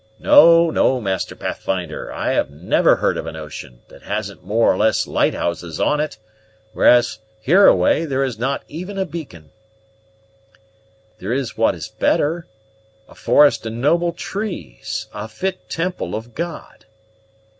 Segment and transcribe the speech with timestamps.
[0.17, 5.05] No, no, Master Pathfinder; I never heard of an ocean that hadn't more or less
[5.05, 6.17] lighthouses on it;
[6.73, 9.51] whereas, hereaway there is not even a beacon."
[11.19, 12.47] "There is what is better, there is what is better;
[13.09, 16.85] a forest and noble trees, a fit temple of God."